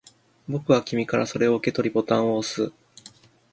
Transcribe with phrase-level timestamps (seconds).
[0.49, 2.73] 僕は君からそれを受け取り、ボタンを押す